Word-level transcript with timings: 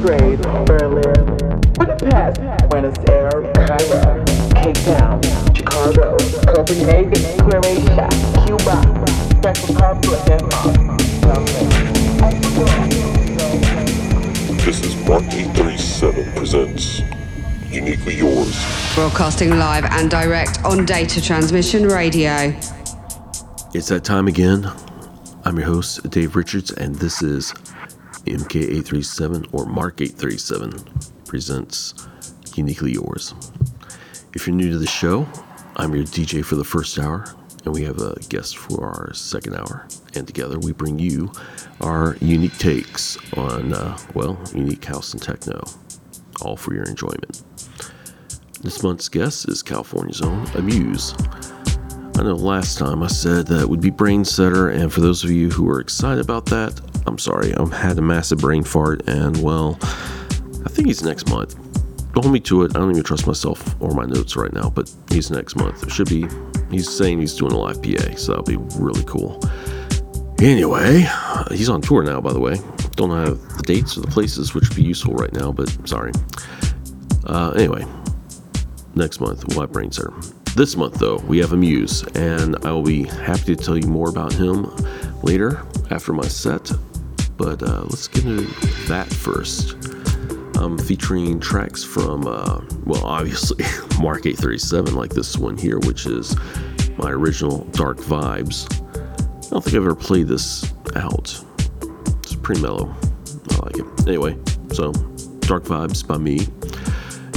Belgrade, 0.00 0.40
Berlin, 0.66 1.24
Budapest, 1.72 2.40
Buenos 2.68 2.94
Aires, 3.08 3.46
Cairo, 3.54 4.24
Cape 4.56 4.80
Town, 4.84 5.20
Chicago, 5.54 6.16
Copenhagen, 6.54 7.22
Croatia, 7.38 8.08
Cuba, 8.44 8.76
Denmark, 9.40 10.02
This 14.64 14.84
is 14.84 14.94
Mark 15.08 15.24
837 15.32 16.32
presents 16.34 17.19
broadcasting 18.96 19.50
live 19.50 19.84
and 19.84 20.10
direct 20.10 20.64
on 20.64 20.84
Data 20.84 21.22
Transmission 21.22 21.86
Radio. 21.86 22.52
It's 23.72 23.86
that 23.88 24.02
time 24.02 24.26
again. 24.26 24.68
I'm 25.44 25.56
your 25.56 25.66
host, 25.66 26.10
Dave 26.10 26.34
Richards, 26.34 26.72
and 26.72 26.96
this 26.96 27.22
is 27.22 27.52
MK837 28.26 29.54
or 29.54 29.66
Mark 29.66 30.00
837 30.00 30.82
presents 31.26 32.08
Uniquely 32.56 32.92
Yours. 32.92 33.34
If 34.34 34.48
you're 34.48 34.56
new 34.56 34.72
to 34.72 34.78
the 34.78 34.88
show, 34.88 35.28
I'm 35.76 35.94
your 35.94 36.04
DJ 36.04 36.44
for 36.44 36.56
the 36.56 36.64
first 36.64 36.98
hour, 36.98 37.24
and 37.64 37.72
we 37.72 37.84
have 37.84 38.00
a 38.00 38.16
guest 38.28 38.56
for 38.56 38.84
our 38.84 39.14
second 39.14 39.54
hour. 39.54 39.86
And 40.16 40.26
together 40.26 40.58
we 40.58 40.72
bring 40.72 40.98
you 40.98 41.30
our 41.80 42.16
unique 42.20 42.58
takes 42.58 43.16
on, 43.34 43.74
uh, 43.74 43.96
well, 44.14 44.40
unique 44.56 44.84
house 44.84 45.12
and 45.12 45.22
techno, 45.22 45.62
all 46.42 46.56
for 46.56 46.74
your 46.74 46.84
enjoyment. 46.84 47.44
This 48.62 48.82
month's 48.82 49.08
guest 49.08 49.48
is 49.48 49.62
California's 49.62 50.20
own 50.20 50.46
Amuse. 50.54 51.14
I 52.16 52.22
know 52.22 52.34
last 52.34 52.76
time 52.76 53.02
I 53.02 53.06
said 53.06 53.46
that 53.46 53.66
would 53.66 53.80
be 53.80 53.90
Brainsetter, 53.90 54.74
and 54.74 54.92
for 54.92 55.00
those 55.00 55.24
of 55.24 55.30
you 55.30 55.48
who 55.48 55.66
are 55.70 55.80
excited 55.80 56.22
about 56.22 56.44
that, 56.46 56.78
I'm 57.06 57.16
sorry, 57.16 57.54
I've 57.54 57.72
had 57.72 57.96
a 57.96 58.02
massive 58.02 58.40
brain 58.40 58.62
fart, 58.62 59.08
and 59.08 59.42
well, 59.42 59.78
I 59.80 60.68
think 60.68 60.88
he's 60.88 61.02
next 61.02 61.30
month. 61.30 61.54
Don't 62.12 62.24
hold 62.24 62.34
me 62.34 62.40
to 62.40 62.64
it. 62.64 62.76
I 62.76 62.80
don't 62.80 62.90
even 62.90 63.02
trust 63.02 63.26
myself 63.26 63.80
or 63.80 63.92
my 63.92 64.04
notes 64.04 64.36
right 64.36 64.52
now, 64.52 64.68
but 64.68 64.92
he's 65.10 65.30
next 65.30 65.56
month. 65.56 65.82
It 65.82 65.90
should 65.90 66.10
be. 66.10 66.26
He's 66.70 66.86
saying 66.86 67.18
he's 67.18 67.34
doing 67.34 67.52
a 67.52 67.58
live 67.58 67.82
PA, 67.82 68.14
so 68.16 68.32
that'll 68.32 68.44
be 68.44 68.58
really 68.78 69.04
cool. 69.04 69.40
Anyway, 70.38 71.08
he's 71.50 71.70
on 71.70 71.80
tour 71.80 72.02
now, 72.02 72.20
by 72.20 72.34
the 72.34 72.40
way. 72.40 72.56
Don't 72.96 73.10
have 73.10 73.40
the 73.56 73.62
dates 73.62 73.96
or 73.96 74.02
the 74.02 74.08
places, 74.08 74.52
which 74.54 74.68
would 74.68 74.76
be 74.76 74.82
useful 74.82 75.14
right 75.14 75.32
now, 75.32 75.50
but 75.50 75.74
sorry. 75.88 76.12
Uh, 77.24 77.52
anyway, 77.52 77.86
next 79.00 79.20
month 79.20 79.44
we'll 79.48 79.62
have 79.62 79.70
Brainsetter. 79.70 80.14
This 80.54 80.76
month, 80.76 80.98
though, 80.98 81.16
we 81.18 81.38
have 81.38 81.52
Amuse, 81.52 82.02
and 82.16 82.56
I 82.66 82.72
will 82.72 82.82
be 82.82 83.04
happy 83.04 83.54
to 83.54 83.56
tell 83.56 83.78
you 83.78 83.86
more 83.86 84.10
about 84.10 84.32
him 84.32 84.64
later 85.22 85.64
after 85.90 86.12
my 86.12 86.26
set. 86.26 86.70
But 87.36 87.62
uh, 87.62 87.82
let's 87.84 88.08
get 88.08 88.24
into 88.24 88.42
that 88.88 89.06
first. 89.06 89.76
I'm 90.56 90.76
featuring 90.76 91.40
tracks 91.40 91.82
from, 91.82 92.26
uh, 92.26 92.60
well, 92.84 93.06
obviously 93.06 93.64
Mark 94.00 94.26
837, 94.26 94.94
like 94.94 95.10
this 95.10 95.38
one 95.38 95.56
here, 95.56 95.78
which 95.78 96.04
is 96.06 96.36
my 96.98 97.10
original 97.10 97.64
Dark 97.70 97.98
Vibes. 97.98 98.70
I 99.46 99.50
don't 99.50 99.64
think 99.64 99.76
I've 99.76 99.84
ever 99.84 99.94
played 99.94 100.28
this 100.28 100.70
out. 100.96 101.42
It's 102.18 102.34
pretty 102.34 102.60
mellow. 102.60 102.94
I 103.52 103.56
like 103.66 103.78
it. 103.78 104.08
Anyway, 104.08 104.36
so 104.72 104.92
Dark 105.40 105.64
Vibes 105.64 106.06
by 106.06 106.18
me. 106.18 106.40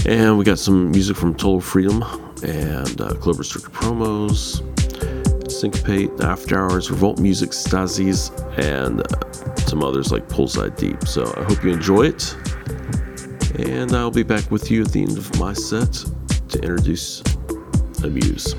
And 0.05 0.37
we 0.37 0.43
got 0.43 0.59
some 0.59 0.91
music 0.91 1.15
from 1.15 1.33
Total 1.33 1.61
Freedom 1.61 2.03
and 2.43 2.99
uh, 2.99 3.13
Club 3.13 3.39
Restricted 3.39 3.71
Promos, 3.71 4.61
Syncopate, 5.49 6.11
After 6.21 6.59
Hours, 6.59 6.91
Revolt 6.91 7.19
Music, 7.19 7.53
Stasis, 7.53 8.29
and 8.57 8.99
uh, 8.99 9.55
some 9.59 9.81
others 9.81 10.11
like 10.11 10.27
Poolside 10.27 10.75
Deep. 10.75 11.07
So 11.07 11.33
I 11.37 11.43
hope 11.43 11.63
you 11.63 11.71
enjoy 11.71 12.07
it. 12.07 12.35
And 13.59 13.93
I'll 13.93 14.11
be 14.11 14.23
back 14.23 14.51
with 14.51 14.69
you 14.69 14.81
at 14.81 14.91
the 14.91 15.03
end 15.03 15.17
of 15.17 15.39
my 15.39 15.53
set 15.53 15.93
to 16.49 16.59
introduce 16.59 17.23
Amuse. 18.03 18.55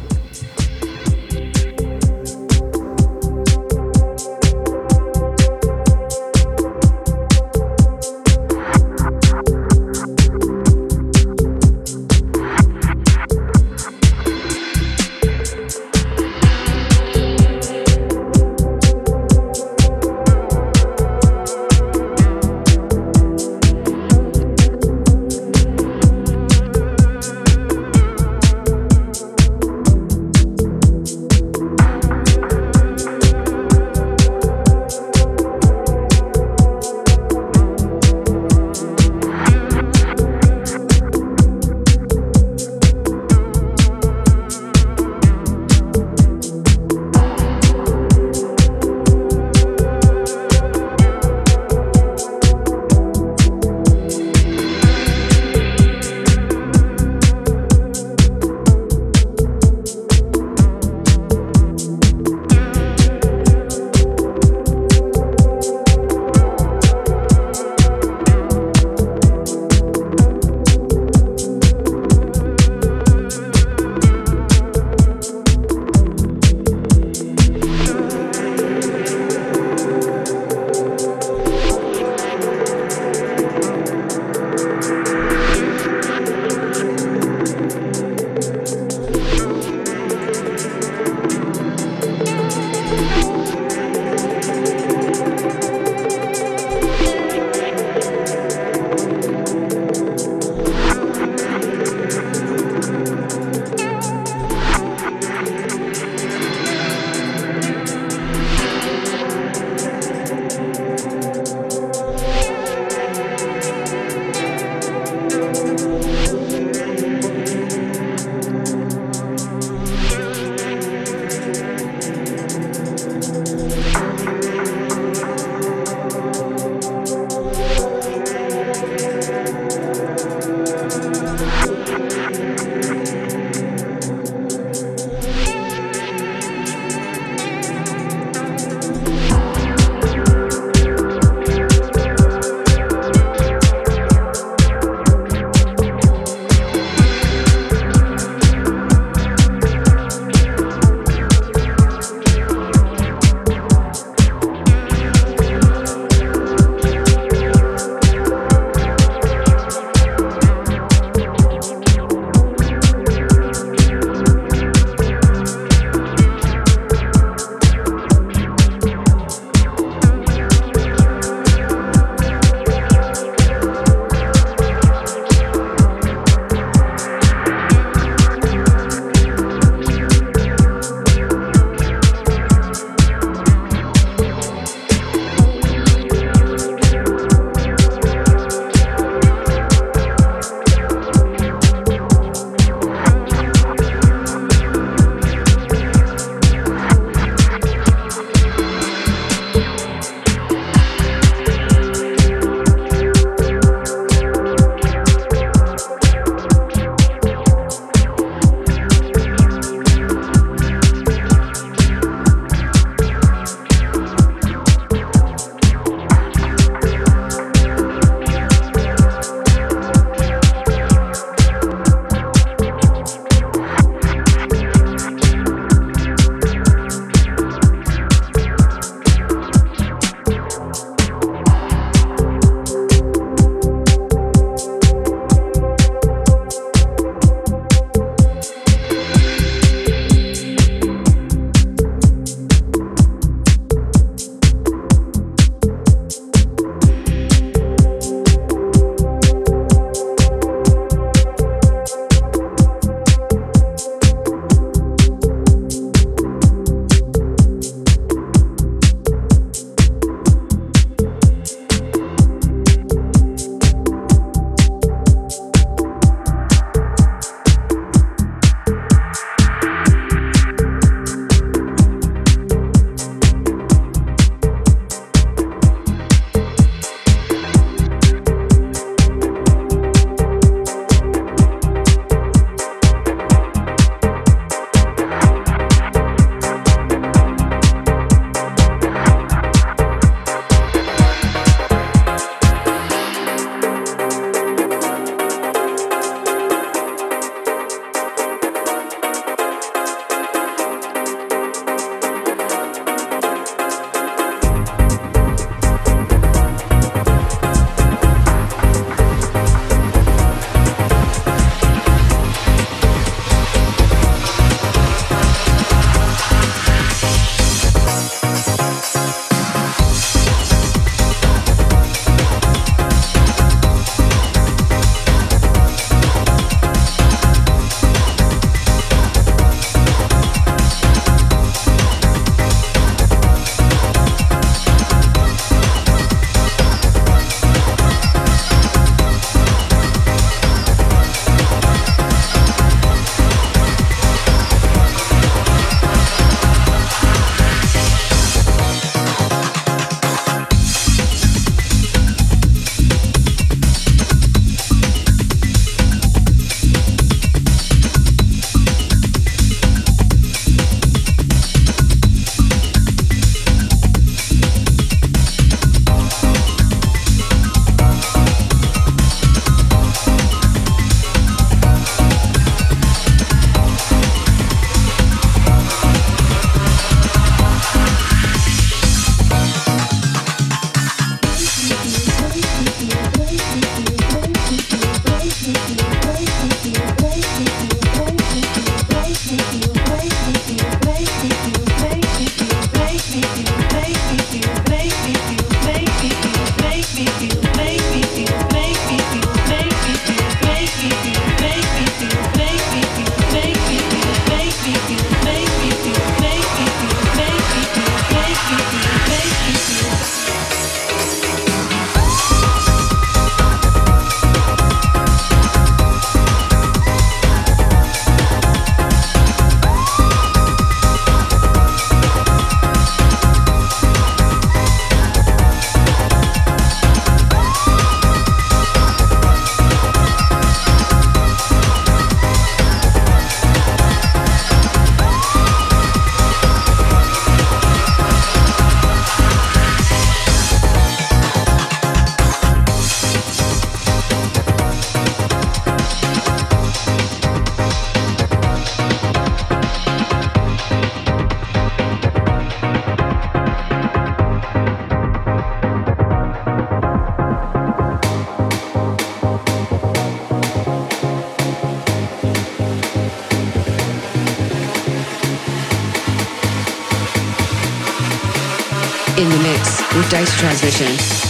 Mix 470.12 470.42
with 470.62 471.23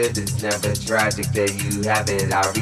It's 0.00 0.42
never 0.42 0.74
tragic. 0.74 1.26
that 1.32 1.52
you 1.62 1.82
have 1.88 2.08
it. 2.08 2.32
I'll 2.32 2.52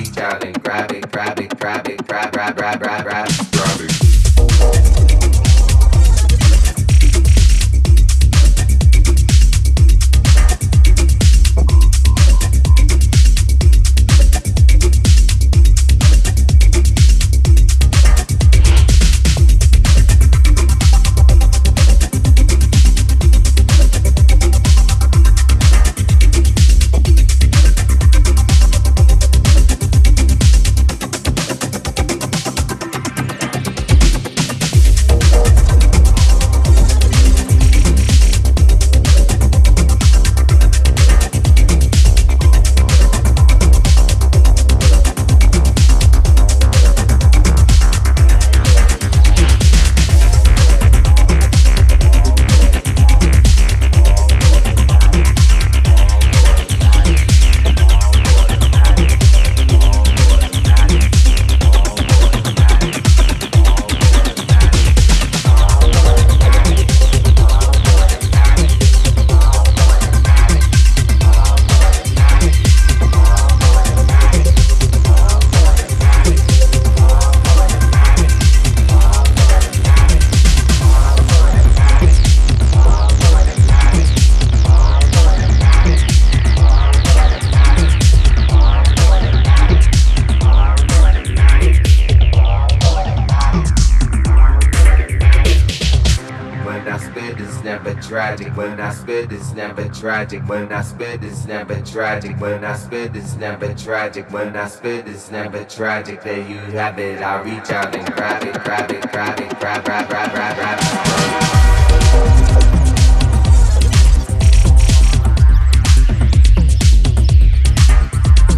tragic. 98.37 98.57
When 98.57 98.81
I 98.81 98.93
spit 98.93 99.33
it's 99.33 99.53
never 99.55 99.89
tragic. 99.89 100.43
When 100.49 100.73
I 100.73 100.83
spit 100.83 101.25
it's 101.25 101.47
never 101.47 101.81
tragic. 101.83 102.39
When 102.39 102.65
I 102.65 102.77
spit 102.77 103.17
it's 103.17 103.37
never 103.37 103.75
tragic. 103.75 104.31
When 104.31 104.57
I 104.57 104.69
spit, 104.69 105.09
it's 105.09 105.31
never 105.31 105.65
tragic. 105.65 106.23
there 106.23 106.47
you 106.47 106.59
have 106.77 106.99
it. 106.99 107.23
I 107.23 107.41
reach 107.43 107.71
out 107.71 107.95
and 107.95 108.15
grab 108.15 108.43
it 108.43 108.63
grab 108.63 108.91
it 108.91 109.11
grab 109.11 109.41
it 109.41 109.59
grab 109.59 109.85
grab 109.85 110.09
grab 110.09 110.31
grab 110.33 110.57
grab, 110.57 110.81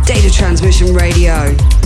Data 0.07 0.31
Transmission 0.33 0.95
Radio. 0.95 1.78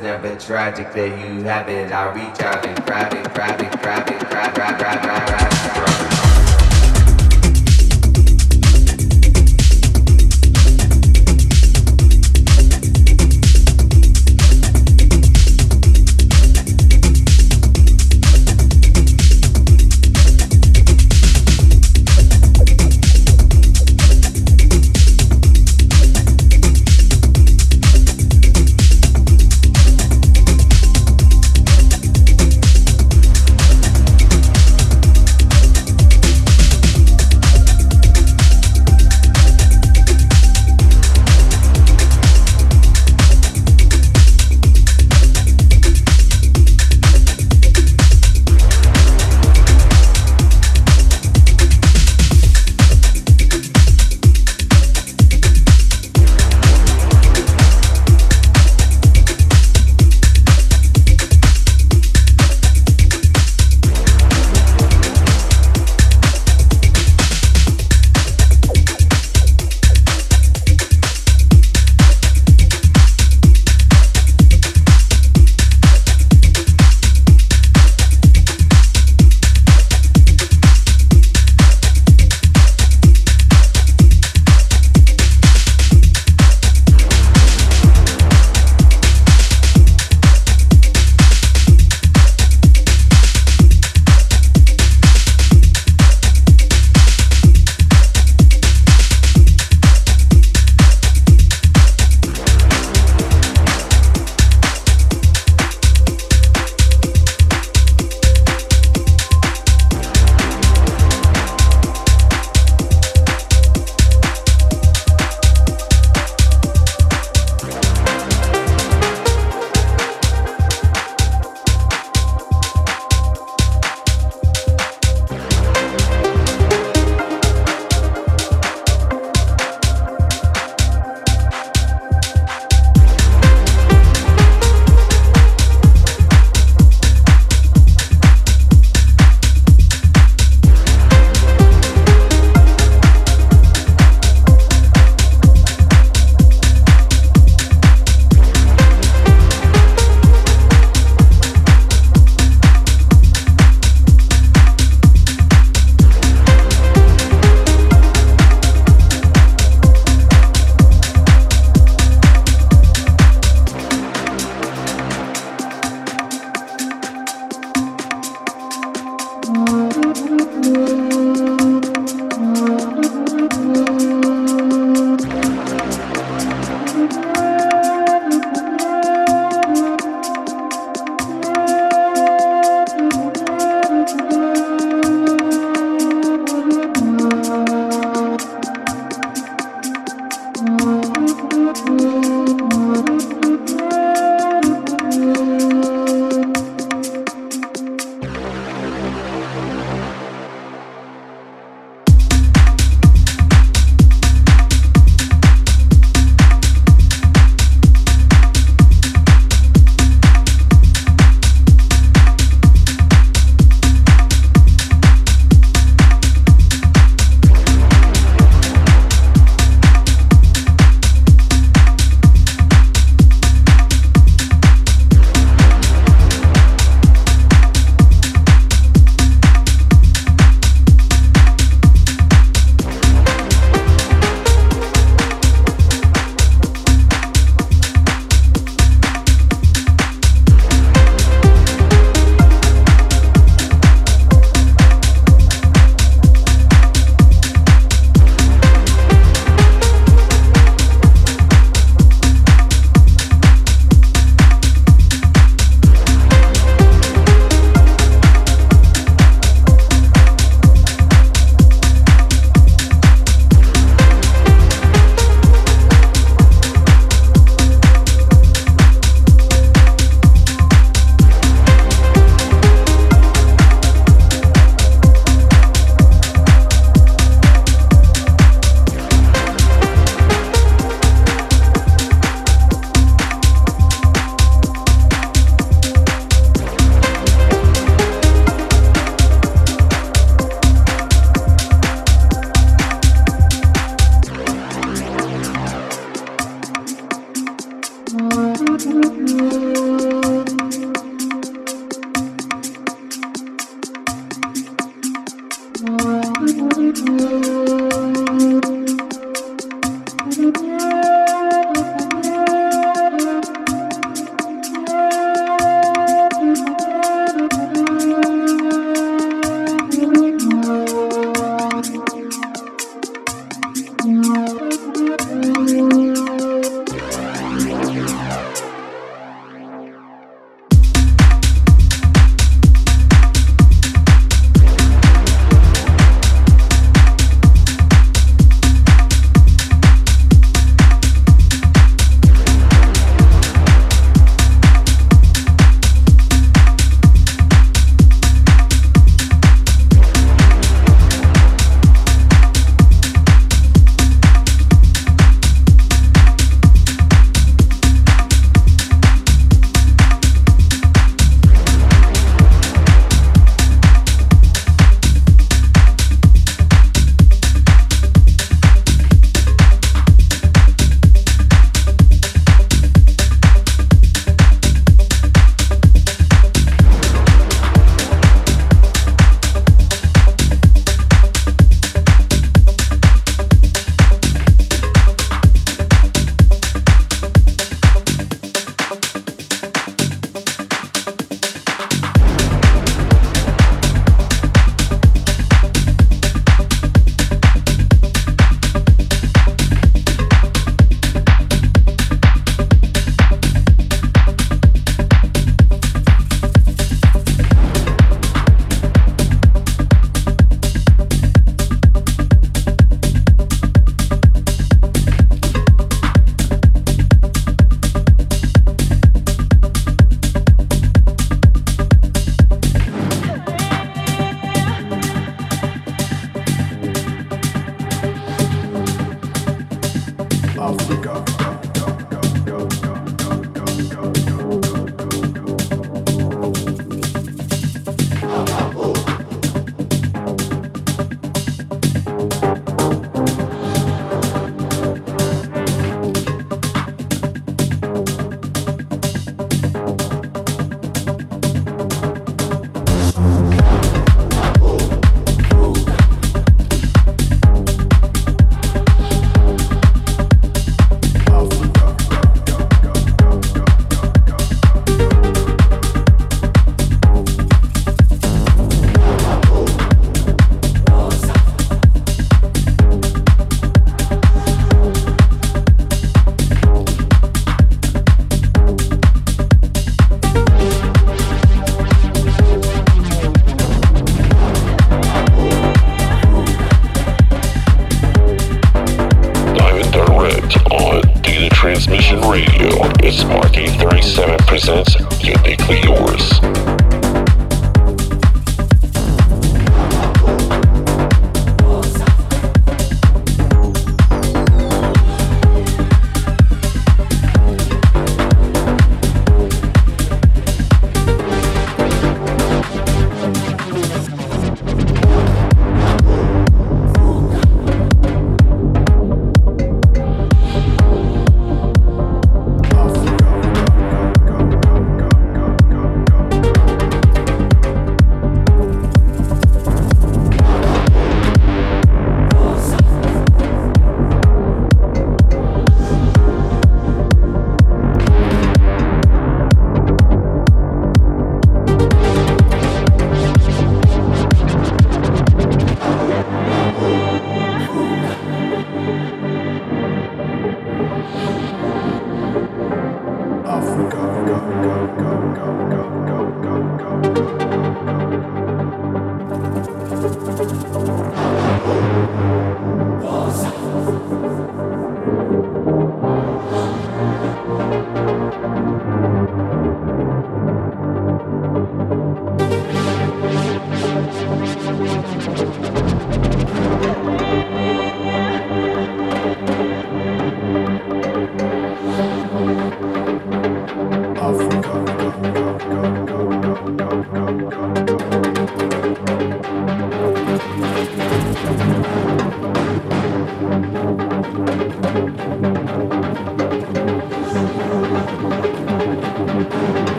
Never 0.00 0.34
tragic. 0.36 0.92
that 0.92 1.08
you 1.18 1.42
have 1.42 1.68
it. 1.68 1.92
I 1.92 2.12
reach 2.12 2.40
out 2.40 2.64
and 2.66 2.84
grab 2.84 3.12
it, 3.14 3.17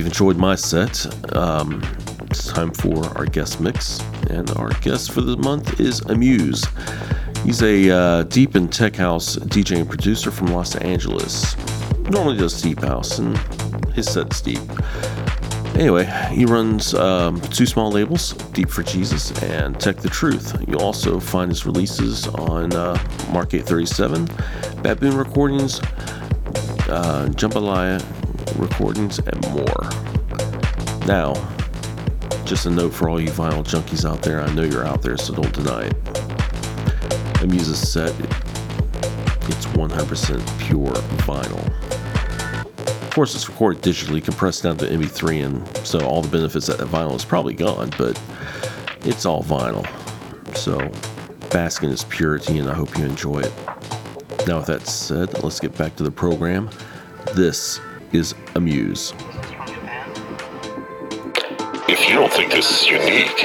enjoyed 0.00 0.36
my 0.36 0.54
set. 0.54 1.06
Um, 1.36 1.82
it's 2.22 2.46
time 2.46 2.70
for 2.72 3.04
our 3.18 3.26
guest 3.26 3.60
mix, 3.60 4.00
and 4.30 4.50
our 4.56 4.70
guest 4.80 5.12
for 5.12 5.20
the 5.20 5.36
month 5.36 5.78
is 5.80 6.00
Amuse. 6.00 6.64
He's 7.44 7.62
a 7.62 7.90
uh, 7.90 8.22
deep 8.24 8.54
and 8.54 8.72
tech 8.72 8.96
house 8.96 9.36
DJ 9.36 9.80
and 9.80 9.88
producer 9.88 10.30
from 10.30 10.48
Los 10.48 10.76
Angeles. 10.76 11.56
Normally 12.08 12.38
does 12.38 12.60
deep 12.62 12.80
house, 12.80 13.18
and 13.18 13.36
his 13.92 14.10
set's 14.10 14.40
deep. 14.40 14.60
Anyway, 15.74 16.04
he 16.30 16.46
runs 16.46 16.94
um, 16.94 17.40
two 17.40 17.66
small 17.66 17.90
labels, 17.90 18.32
Deep 18.52 18.70
for 18.70 18.82
Jesus 18.82 19.30
and 19.42 19.78
Tech 19.80 19.96
the 19.96 20.08
Truth. 20.08 20.56
You'll 20.68 20.82
also 20.82 21.18
find 21.18 21.50
his 21.50 21.66
releases 21.66 22.26
on 22.28 22.72
uh, 22.74 22.94
Mark 23.30 23.54
837, 23.54 24.26
Baboon 24.82 25.16
Recordings, 25.16 25.80
uh, 26.88 27.28
Jambalaya 27.32 28.21
Recordings, 28.56 29.18
and 29.18 29.40
more. 29.50 29.90
Now, 31.06 31.34
just 32.44 32.66
a 32.66 32.70
note 32.70 32.92
for 32.92 33.08
all 33.08 33.20
you 33.20 33.30
vinyl 33.30 33.64
junkies 33.64 34.08
out 34.08 34.22
there. 34.22 34.40
I 34.40 34.52
know 34.54 34.62
you're 34.62 34.86
out 34.86 35.02
there, 35.02 35.16
so 35.16 35.34
don't 35.34 35.52
deny 35.52 35.84
it. 35.84 35.94
Amuse's 37.42 37.90
set, 37.90 38.10
it's 39.48 39.66
100% 39.66 40.60
pure 40.60 40.92
vinyl. 41.26 41.66
Of 43.02 43.10
course, 43.14 43.34
it's 43.34 43.48
recorded 43.48 43.82
digitally, 43.82 44.22
compressed 44.22 44.62
down 44.62 44.76
to 44.78 44.86
MP3, 44.86 45.44
and 45.44 45.86
so 45.86 46.00
all 46.06 46.22
the 46.22 46.28
benefits 46.28 46.66
that 46.66 46.78
the 46.78 46.86
vinyl 46.86 47.14
is 47.14 47.24
probably 47.24 47.54
gone, 47.54 47.90
but 47.98 48.20
it's 49.02 49.26
all 49.26 49.42
vinyl. 49.42 49.86
So, 50.56 50.78
bask 51.50 51.82
in 51.82 51.90
its 51.90 52.04
purity, 52.04 52.58
and 52.58 52.70
I 52.70 52.74
hope 52.74 52.96
you 52.96 53.04
enjoy 53.04 53.40
it. 53.40 53.52
Now, 54.46 54.58
with 54.58 54.66
that 54.66 54.86
said, 54.86 55.42
let's 55.42 55.60
get 55.60 55.76
back 55.76 55.96
to 55.96 56.02
the 56.02 56.10
program. 56.10 56.70
This 57.34 57.80
is 58.12 58.34
Amuse. 58.54 59.14
If 61.88 62.08
you 62.08 62.14
don't 62.14 62.32
think 62.32 62.52
this 62.52 62.70
is 62.70 62.86
unique, 62.86 63.42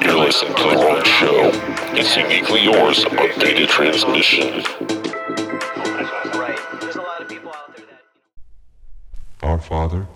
you're 0.00 0.18
listening 0.18 0.54
to 0.54 0.62
the 0.62 0.76
wrong 0.76 1.02
show. 1.04 1.50
It's 1.94 2.16
uniquely 2.16 2.62
yours 2.62 3.04
on 3.04 3.16
Data 3.38 3.66
Transmission. 3.66 4.64
Our 9.42 9.58
Father, 9.58 10.06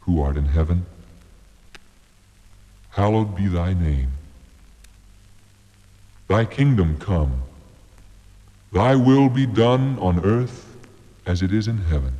who 0.00 0.22
art 0.22 0.36
in 0.36 0.46
heaven, 0.46 0.86
hallowed 2.90 3.36
be 3.36 3.48
thy 3.48 3.74
name. 3.74 4.12
Thy 6.28 6.44
kingdom 6.44 6.98
come, 6.98 7.42
thy 8.72 8.94
will 8.94 9.28
be 9.28 9.46
done 9.46 9.98
on 9.98 10.24
earth 10.24 10.66
as 11.26 11.42
it 11.42 11.52
is 11.52 11.68
in 11.68 11.78
heaven. 11.78 12.15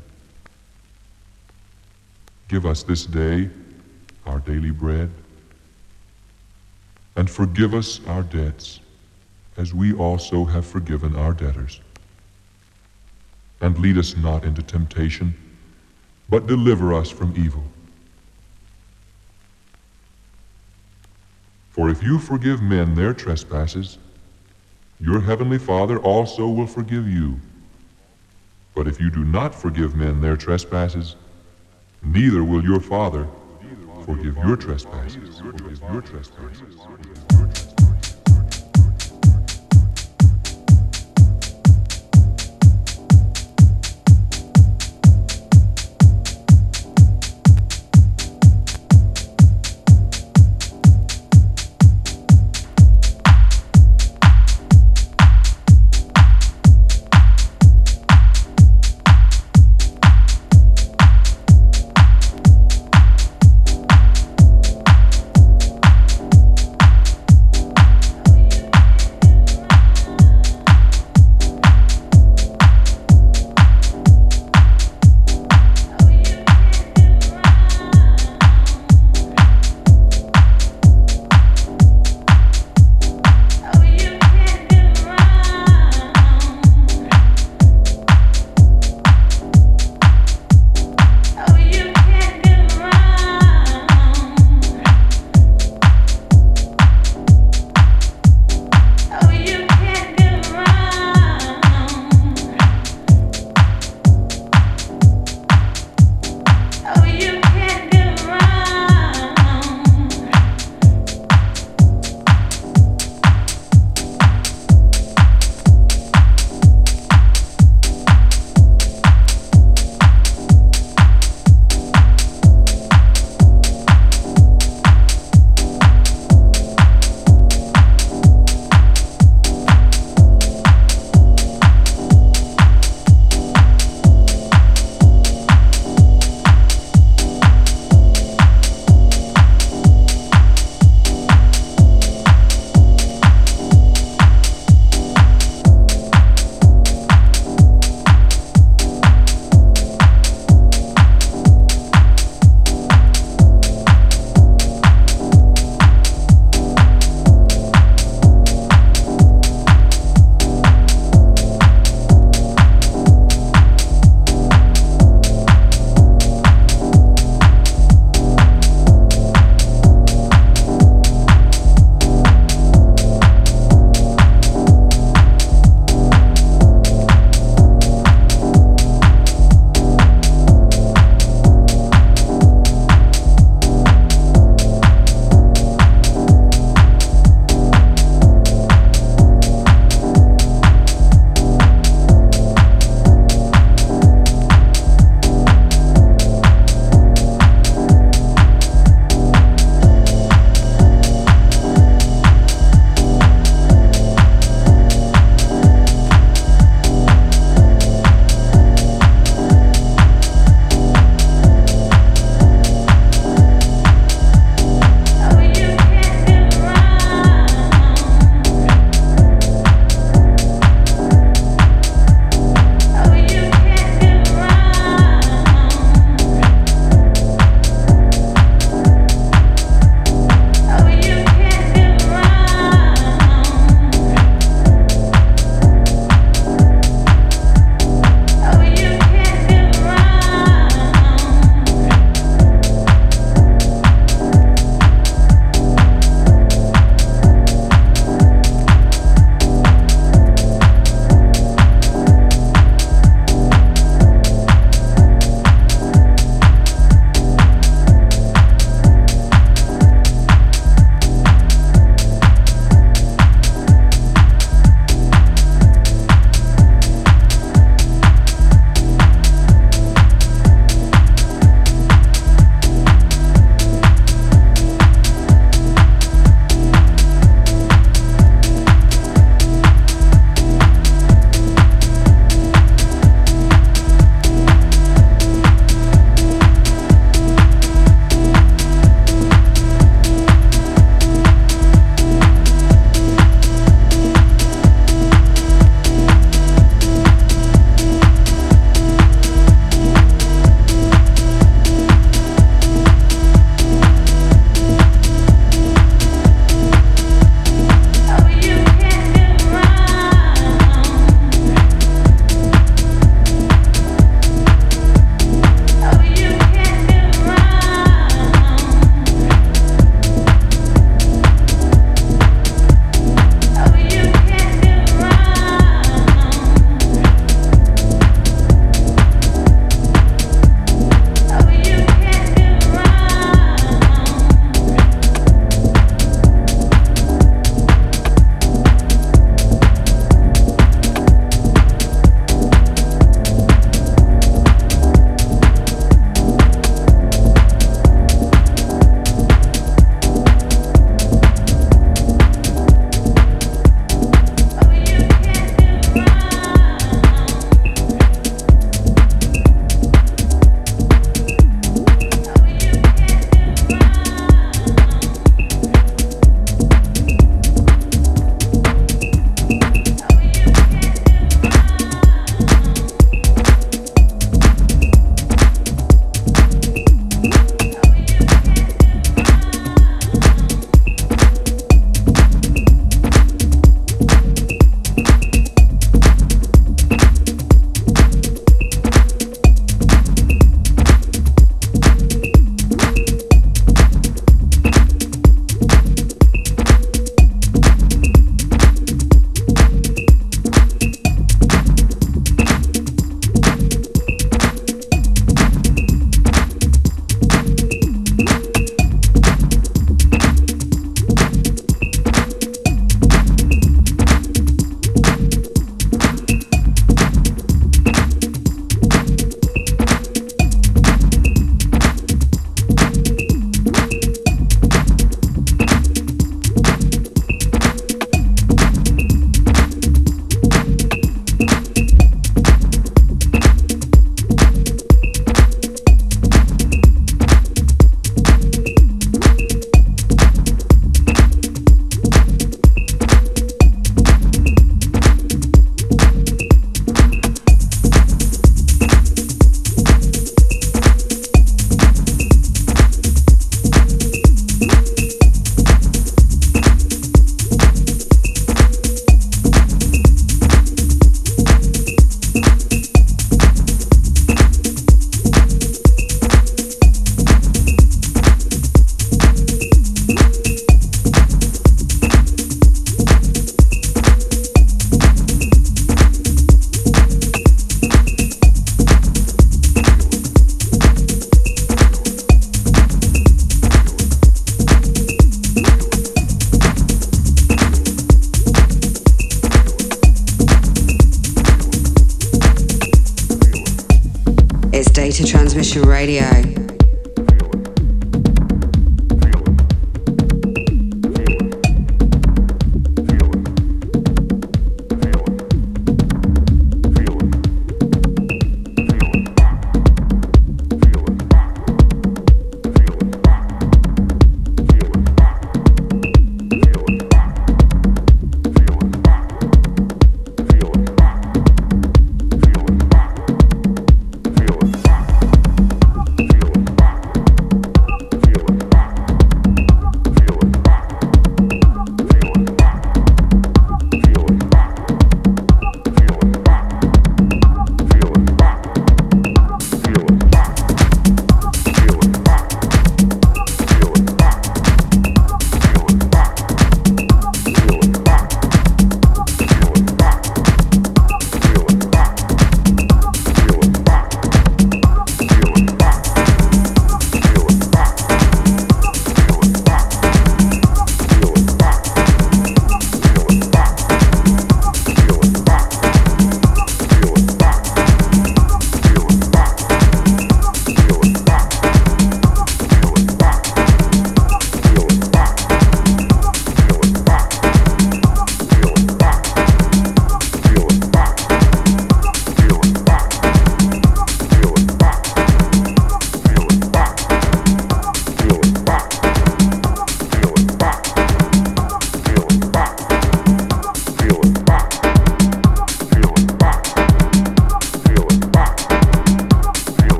Give 2.49 2.65
us 2.65 2.83
this 2.83 3.07
day 3.07 3.51
our 4.25 4.39
daily 4.41 4.71
bread, 4.71 5.11
and 7.17 7.31
forgive 7.31 7.75
us 7.75 8.01
our 8.07 8.23
debts, 8.23 8.81
as 9.57 9.73
we 9.73 9.93
also 9.93 10.45
have 10.45 10.67
forgiven 10.67 11.17
our 11.17 11.33
debtors. 11.33 11.81
And 13.61 13.79
lead 13.79 13.99
us 13.99 14.17
not 14.17 14.45
into 14.45 14.63
temptation, 14.63 15.35
but 16.29 16.47
deliver 16.47 16.93
us 16.93 17.09
from 17.09 17.35
evil. 17.37 17.65
For 21.71 21.89
if 21.89 22.03
you 22.03 22.19
forgive 22.19 22.63
men 22.63 22.95
their 22.95 23.15
trespasses, 23.15 23.99
your 24.99 25.21
heavenly 25.21 25.59
Father 25.59 25.99
also 25.99 26.49
will 26.49 26.67
forgive 26.67 27.09
you. 27.09 27.41
But 28.75 28.89
if 28.89 29.01
you 29.01 29.11
do 29.11 29.25
not 29.25 29.55
forgive 29.55 29.95
men 29.95 30.21
their 30.21 30.37
trespasses, 30.37 31.17
neither 32.03 32.45
will 32.45 32.63
your 32.63 32.81
Father 32.81 33.27
forgive 34.05 34.37
your 34.39 34.57
trespasses. 34.57 35.41
Forgive 35.41 35.81
your 35.93 36.03
trespasses. 36.03 36.77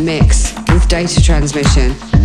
Mix 0.00 0.54
with 0.68 0.86
data 0.88 1.22
transmission. 1.22 2.17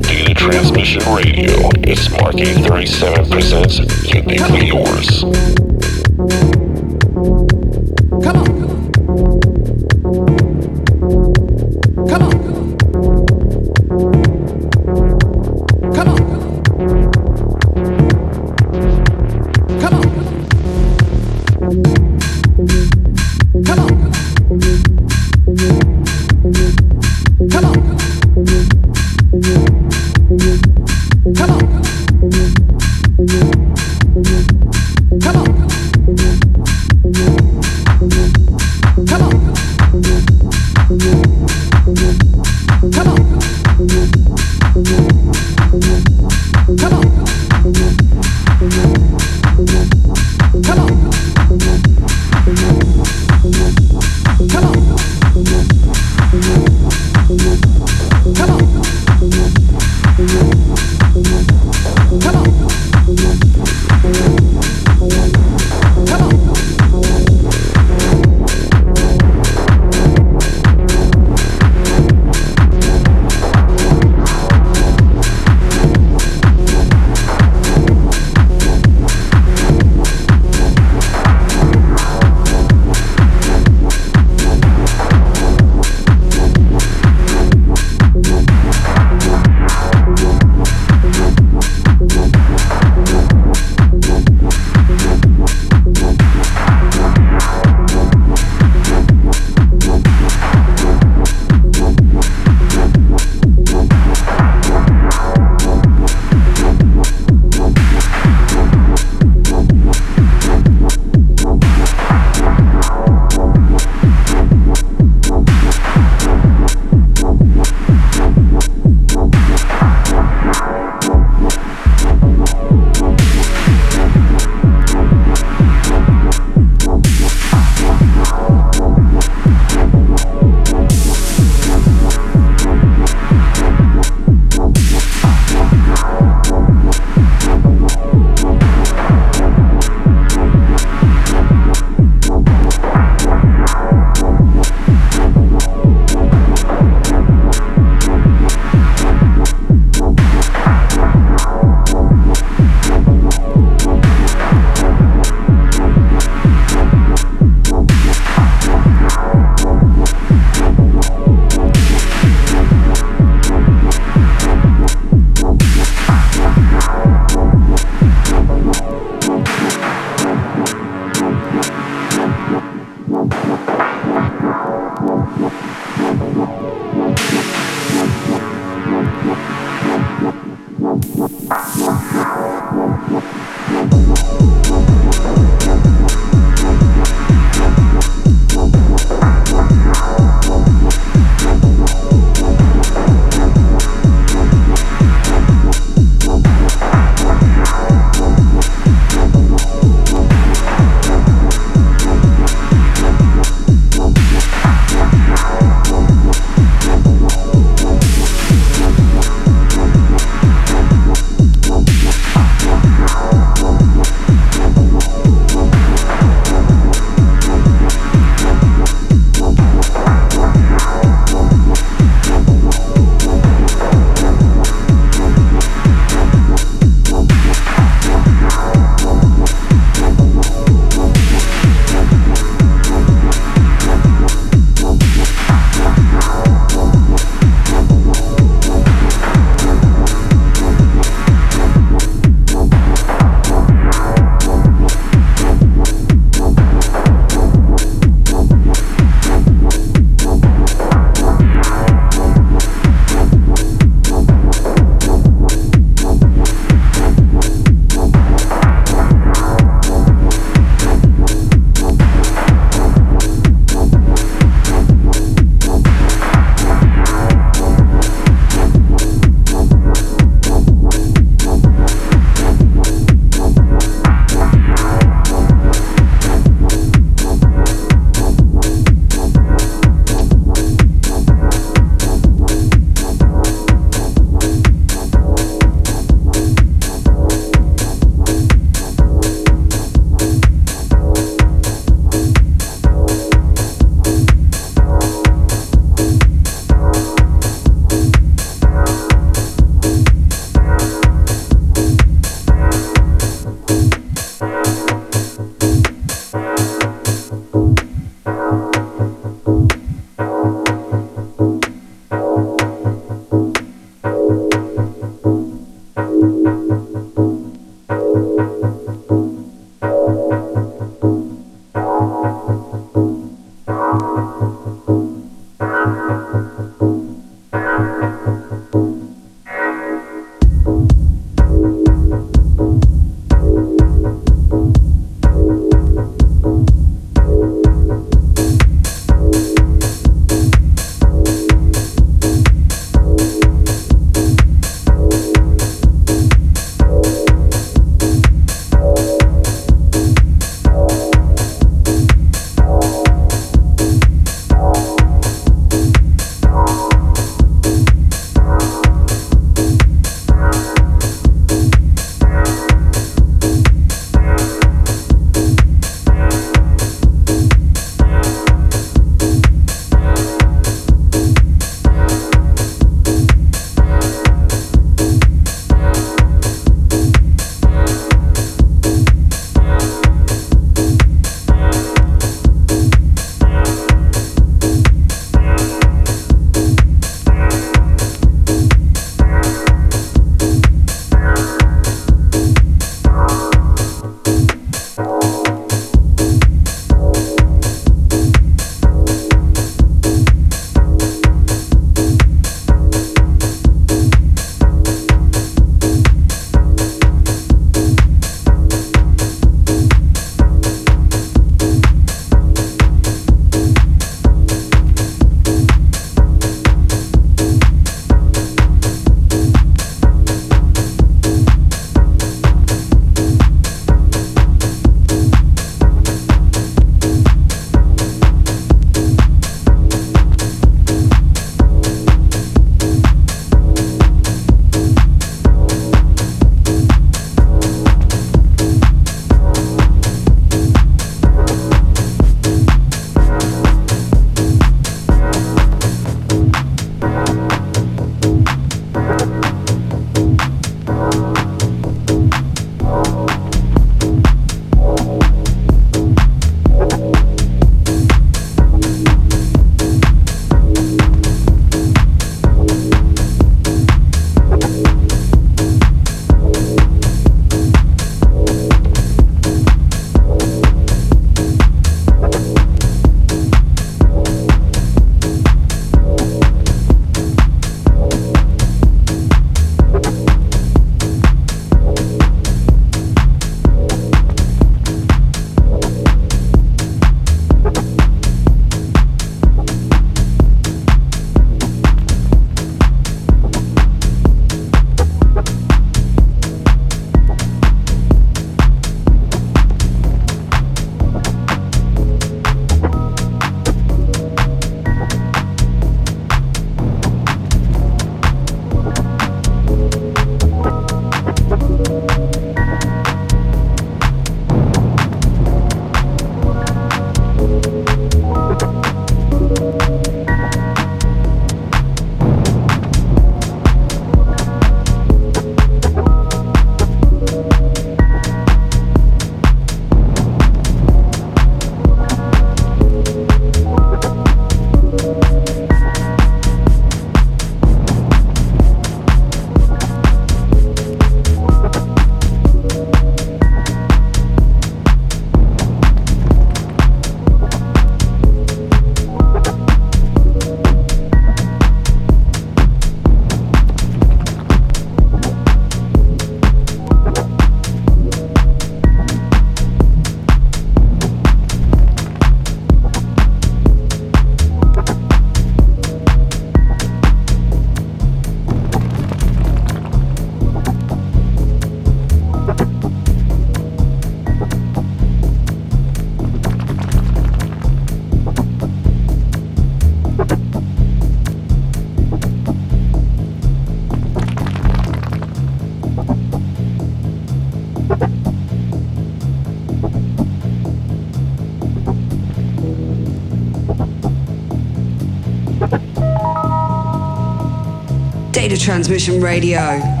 Transmission 598.71 599.19
Radio. 599.19 600.00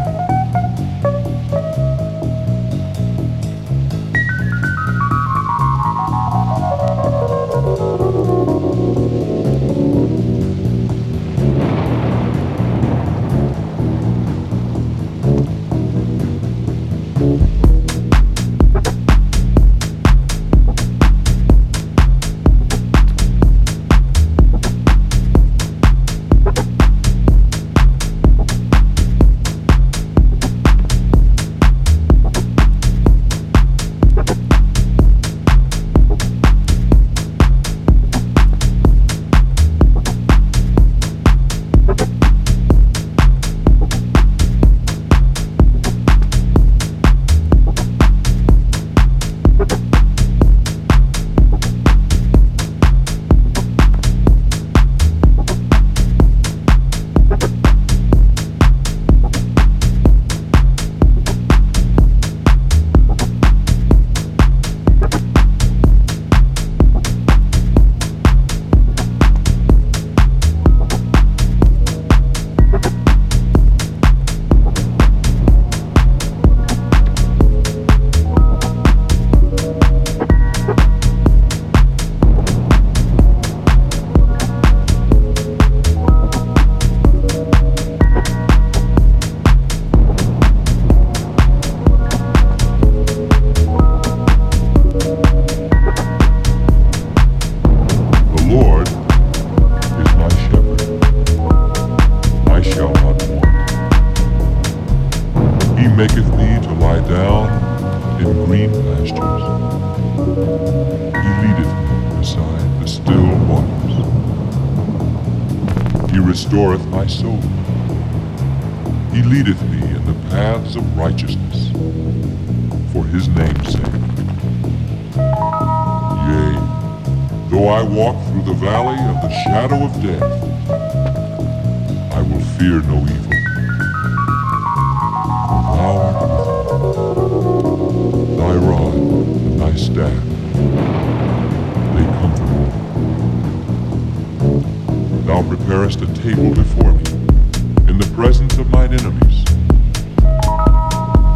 enemies. 149.01 149.43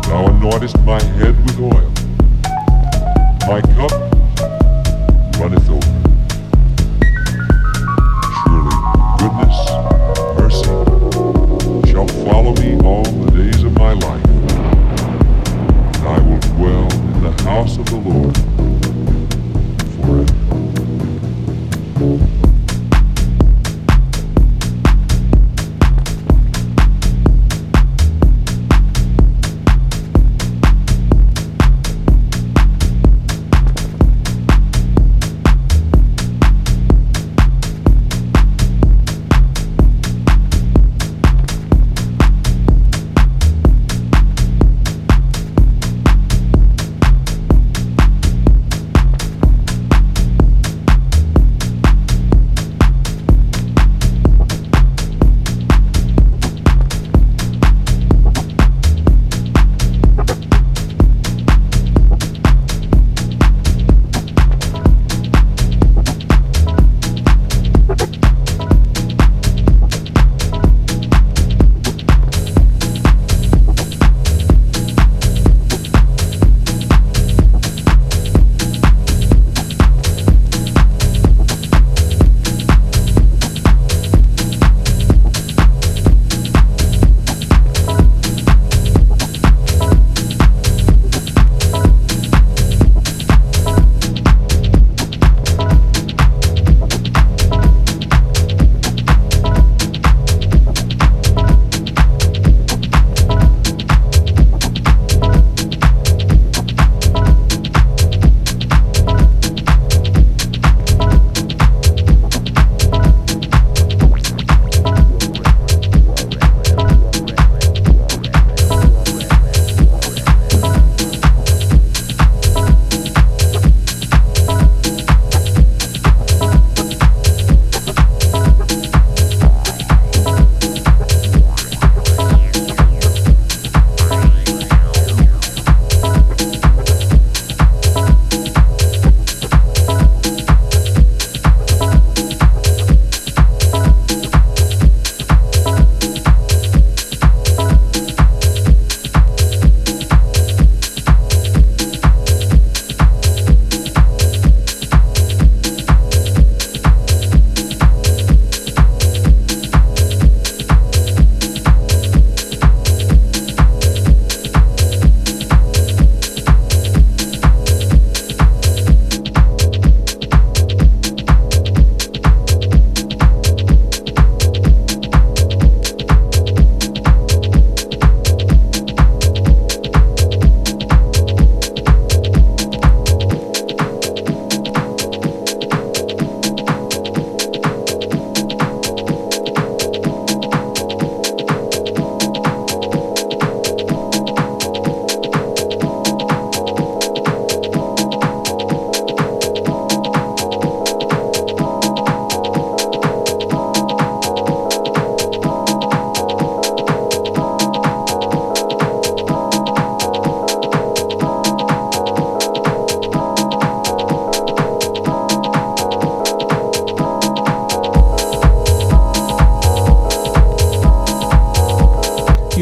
Thou 0.08 0.28
anointest 0.28 0.78
my 0.86 1.00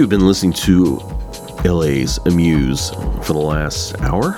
You've 0.04 0.10
been 0.10 0.28
listening 0.28 0.52
to 0.52 0.98
LA's 1.64 2.18
Amuse 2.26 2.90
for 2.90 3.32
the 3.32 3.40
last 3.40 3.98
hour. 4.02 4.36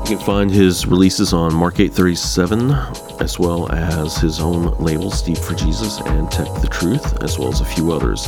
You 0.00 0.16
can 0.16 0.26
find 0.26 0.50
his 0.50 0.84
releases 0.84 1.32
on 1.32 1.54
Mark 1.54 1.78
837, 1.78 2.72
as 3.20 3.38
well 3.38 3.70
as 3.70 4.16
his 4.16 4.40
own 4.40 4.76
labels, 4.78 5.22
Deep 5.22 5.38
for 5.38 5.54
Jesus 5.54 6.00
and 6.06 6.28
Tech 6.28 6.48
the 6.60 6.66
Truth, 6.66 7.22
as 7.22 7.38
well 7.38 7.50
as 7.50 7.60
a 7.60 7.64
few 7.64 7.92
others. 7.92 8.26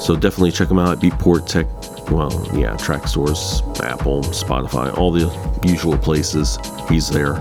So 0.00 0.16
definitely 0.16 0.50
check 0.50 0.70
him 0.70 0.78
out 0.78 0.96
at 0.96 0.98
Beatport 0.98 1.46
Tech, 1.46 1.66
well, 2.10 2.48
yeah, 2.54 2.74
track 2.78 3.06
stores, 3.06 3.60
Apple, 3.82 4.22
Spotify, 4.22 4.96
all 4.96 5.12
the 5.12 5.30
usual 5.62 5.98
places. 5.98 6.56
He's 6.88 7.10
there. 7.10 7.34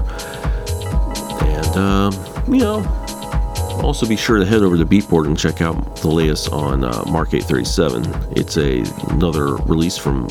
And, 1.42 1.78
uh, 1.78 2.12
you 2.50 2.58
know, 2.58 3.01
also 3.84 4.08
be 4.08 4.16
sure 4.16 4.40
to 4.40 4.46
head 4.46 4.62
over 4.62 4.78
to 4.78 4.86
Beatport 4.86 5.26
and 5.26 5.38
check 5.38 5.62
out 5.62 5.98
the 5.98 6.10
latest 6.10 6.52
on 6.52 6.84
uh, 6.84 7.04
Mark 7.08 7.34
837. 7.34 8.06
It's 8.38 8.58
a 8.58 8.82
another 9.12 9.56
release 9.56 9.98
from 9.98 10.28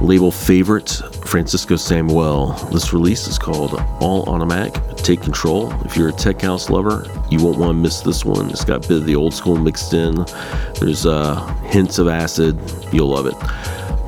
label 0.00 0.30
favorite 0.30 0.90
Francisco 1.24 1.76
Samuel. 1.76 2.52
This 2.72 2.92
release 2.92 3.28
is 3.28 3.38
called 3.38 3.74
All 4.00 4.28
Automatic 4.28 4.74
Take 4.96 5.22
Control. 5.22 5.72
If 5.84 5.96
you're 5.96 6.08
a 6.08 6.12
tech 6.12 6.40
house 6.40 6.70
lover, 6.70 7.06
you 7.30 7.42
won't 7.42 7.58
want 7.58 7.70
to 7.70 7.74
miss 7.74 8.00
this 8.00 8.24
one. 8.24 8.50
It's 8.50 8.64
got 8.64 8.84
a 8.84 8.88
bit 8.88 8.98
of 8.98 9.06
the 9.06 9.16
old 9.16 9.34
school 9.34 9.56
mixed 9.56 9.94
in. 9.94 10.24
There's 10.80 11.06
uh, 11.06 11.44
hints 11.64 11.98
of 11.98 12.08
acid. 12.08 12.58
You'll 12.92 13.08
love 13.08 13.26
it. 13.26 13.34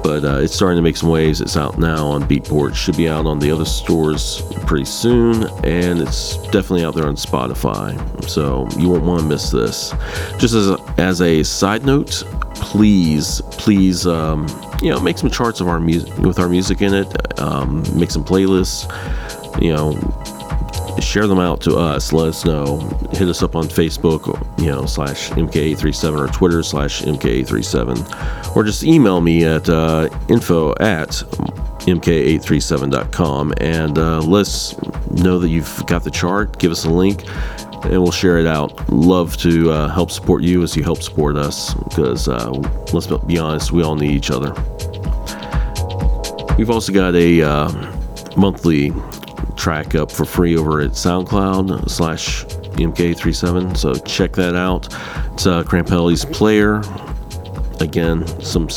But 0.05 0.23
uh, 0.23 0.41
it's 0.43 0.55
starting 0.55 0.77
to 0.77 0.83
make 0.83 0.99
some 0.99 1.09
waves. 1.09 1.41
It's 1.41 1.57
out 1.57 1.79
now 1.79 2.07
on 2.07 2.25
Beatport. 2.25 2.75
Should 2.75 2.99
be 2.99 3.09
out 3.09 3.25
on 3.25 3.39
the 3.39 3.51
other 3.51 3.65
stores 3.65 4.43
pretty 4.67 4.85
soon, 4.85 5.45
and 5.65 5.99
it's 5.99 6.37
definitely 6.49 6.85
out 6.85 6.95
there 6.95 7.07
on 7.07 7.17
Spotify. 7.17 7.99
So 8.29 8.69
you 8.79 8.91
won't 8.91 9.05
want 9.05 9.23
to 9.23 9.27
miss 9.27 9.51
this. 9.51 9.95
Just 10.39 10.53
as 10.53 10.69
a, 10.69 10.95
as 10.99 11.23
a 11.23 11.43
side 11.43 11.87
note, 11.87 12.23
please, 12.55 13.41
please, 13.53 14.07
um, 14.07 14.47
you 14.83 14.91
know, 14.91 15.01
make 15.01 15.17
some 15.17 15.31
charts 15.31 15.63
of 15.63 15.69
our 15.69 15.81
music 15.81 16.15
with 16.19 16.39
our 16.39 16.51
music 16.51 16.83
in 16.83 16.93
it. 16.93 17.41
Um, 17.41 17.83
make 17.99 18.11
some 18.11 18.25
playlists. 18.25 18.85
You 19.63 19.73
know, 19.73 19.93
share 21.01 21.27
them 21.27 21.39
out 21.39 21.61
to 21.63 21.77
us. 21.77 22.13
Let 22.13 22.29
us 22.29 22.45
know. 22.45 22.79
Hit 23.13 23.29
us 23.29 23.43
up 23.43 23.57
on 23.57 23.65
Facebook, 23.65 24.27
you 24.59 24.67
know, 24.67 24.87
slash 24.87 25.31
MK837 25.31 26.19
or 26.19 26.33
Twitter 26.33 26.63
slash 26.63 27.03
MK837. 27.03 28.57
Or 28.57 28.65
just 28.65 28.85
email 28.85 29.21
me 29.21 29.45
at 29.45 29.69
uh, 29.69 30.09
info 30.29 30.73
at 30.81 31.11
MK837.com 31.87 33.55
and 33.59 33.99
uh, 33.99 34.21
let 34.21 34.43
us 34.43 34.75
know 35.11 35.39
that 35.39 35.49
you've 35.49 35.85
got 35.87 36.05
the 36.05 36.11
chart. 36.11 36.59
Give 36.59 36.73
us 36.73 36.85
a 36.85 36.91
link 36.91 37.25
and 37.85 38.03
we'll 38.03 38.13
share 38.13 38.39
it 38.39 38.47
out. 38.47 38.89
Love 38.91 39.37
to 39.39 39.71
uh, 39.71 39.89
help 39.89 40.11
support 40.11 40.43
you 40.43 40.63
as 40.63 40.75
you 40.77 40.83
help 40.83 41.03
support 41.03 41.37
us 41.37 41.75
because 41.75 42.29
uh, 42.29 42.51
let's 42.93 43.07
be 43.25 43.39
honest, 43.39 43.73
we 43.73 43.83
all 43.83 43.97
need 43.97 44.11
each 44.11 44.31
other. 44.31 44.53
We've 46.57 46.71
also 46.71 46.93
got 46.93 47.15
a 47.15 47.43
uh, 47.43 47.69
monthly 48.37 48.91
track 49.65 49.95
up 49.95 50.13
for 50.13 50.27
free 50.27 50.59
over 50.59 50.83
at 50.83 50.91
SoundCloud 50.91 51.89
slash 51.89 52.45
MK37, 52.75 53.75
so 53.75 53.95
check 53.95 54.33
that 54.33 54.55
out. 54.55 54.93
It's 55.33 55.47
uh, 55.47 55.63
Crampelli's 55.63 56.27
Player. 56.27 56.83
Again, 57.81 58.27
some 58.43 58.69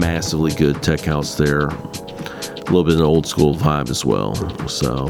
massively 0.00 0.50
good 0.56 0.82
tech 0.82 0.98
house 1.02 1.36
there. 1.36 1.68
A 1.68 2.64
little 2.64 2.82
bit 2.82 2.94
of 2.94 2.98
an 2.98 3.06
old 3.06 3.24
school 3.24 3.54
vibe 3.54 3.88
as 3.88 4.04
well. 4.04 4.34
So 4.68 5.06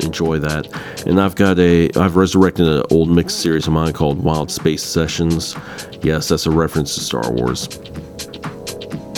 enjoy 0.00 0.38
that. 0.38 0.66
And 1.06 1.20
I've 1.20 1.34
got 1.34 1.58
a, 1.58 1.90
I've 1.94 2.16
resurrected 2.16 2.66
an 2.66 2.84
old 2.90 3.10
mix 3.10 3.34
series 3.34 3.66
of 3.66 3.74
mine 3.74 3.92
called 3.92 4.24
Wild 4.24 4.50
Space 4.50 4.82
Sessions. 4.82 5.54
Yes, 6.00 6.28
that's 6.28 6.46
a 6.46 6.50
reference 6.50 6.94
to 6.94 7.02
Star 7.02 7.30
Wars. 7.30 7.68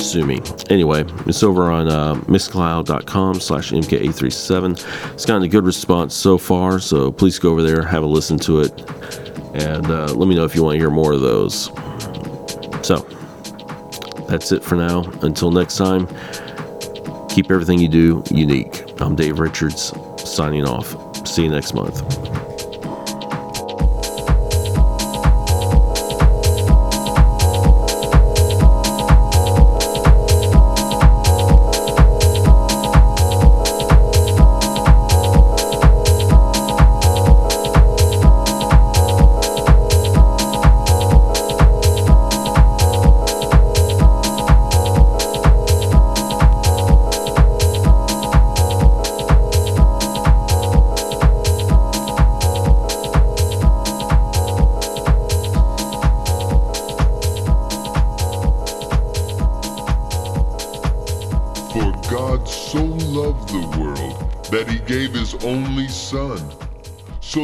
Sue 0.07 0.25
me. 0.25 0.41
Anyway, 0.71 1.05
it's 1.27 1.43
over 1.43 1.71
on 1.71 1.89
uh, 1.89 2.15
mixcloud.com 2.27 3.41
slash 3.41 3.73
MK837. 3.73 5.13
It's 5.13 5.25
gotten 5.25 5.43
a 5.43 5.49
good 5.49 5.65
response 5.65 6.15
so 6.15 6.39
far, 6.39 6.79
so 6.79 7.11
please 7.11 7.39
go 7.39 7.51
over 7.51 7.63
there, 7.63 7.83
have 7.83 8.05
a 8.05 8.07
listen 8.07 8.39
to 8.41 8.61
it, 8.61 8.73
and 9.55 9.87
uh, 9.87 10.13
let 10.15 10.29
me 10.29 10.37
know 10.37 10.45
if 10.45 10.55
you 10.55 10.63
want 10.63 10.75
to 10.75 10.79
hear 10.79 10.91
more 10.91 11.13
of 11.13 11.21
those. 11.21 11.67
So, 12.87 12.99
that's 14.29 14.53
it 14.53 14.63
for 14.63 14.77
now. 14.77 15.03
Until 15.23 15.51
next 15.51 15.77
time, 15.77 16.07
keep 17.29 17.51
everything 17.51 17.79
you 17.81 17.89
do 17.89 18.23
unique. 18.31 18.85
I'm 19.01 19.17
Dave 19.17 19.41
Richards 19.41 19.93
signing 20.19 20.65
off. 20.65 21.27
See 21.27 21.45
you 21.45 21.51
next 21.51 21.75
month. 21.75 22.36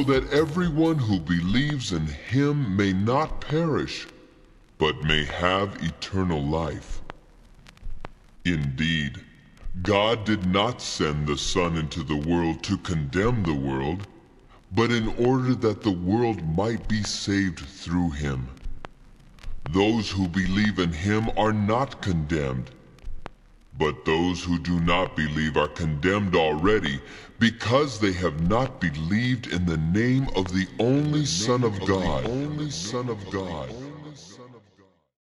So 0.02 0.12
that 0.12 0.32
everyone 0.32 0.98
who 0.98 1.20
believes 1.20 1.92
in 1.92 2.06
him 2.06 2.76
may 2.76 2.92
not 2.92 3.40
perish, 3.40 4.08
but 4.78 5.00
may 5.04 5.24
have 5.24 5.80
eternal 5.82 6.42
life. 6.42 7.00
Indeed, 8.44 9.20
God 9.82 10.24
did 10.24 10.44
not 10.44 10.82
send 10.82 11.26
the 11.26 11.36
Son 11.36 11.76
into 11.76 12.02
the 12.02 12.16
world 12.16 12.64
to 12.64 12.78
condemn 12.78 13.44
the 13.44 13.54
world, 13.54 14.04
but 14.72 14.90
in 14.90 15.06
order 15.18 15.54
that 15.54 15.82
the 15.82 15.92
world 15.92 16.42
might 16.56 16.88
be 16.88 17.04
saved 17.04 17.60
through 17.60 18.10
him. 18.10 18.48
Those 19.64 20.10
who 20.10 20.26
believe 20.26 20.80
in 20.80 20.92
him 20.92 21.30
are 21.36 21.52
not 21.52 22.02
condemned, 22.02 22.72
but 23.78 24.04
those 24.04 24.42
who 24.42 24.58
do 24.58 24.80
not 24.80 25.14
believe 25.14 25.56
are 25.56 25.68
condemned 25.68 26.34
already 26.34 27.00
because 27.42 27.98
they 27.98 28.12
have 28.12 28.40
not 28.48 28.80
believed 28.80 29.52
in 29.52 29.66
the 29.66 29.76
name 29.76 30.28
of 30.36 30.52
the 30.52 30.64
only 30.78 31.26
Son 31.26 31.64
of 31.64 31.84
God. 31.84 32.22